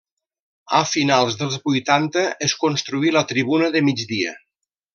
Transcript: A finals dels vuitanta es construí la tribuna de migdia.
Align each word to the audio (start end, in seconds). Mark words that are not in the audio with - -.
A 0.77 0.79
finals 0.91 1.37
dels 1.41 1.57
vuitanta 1.67 2.23
es 2.47 2.57
construí 2.65 3.13
la 3.19 3.25
tribuna 3.33 3.69
de 3.77 3.85
migdia. 3.91 4.35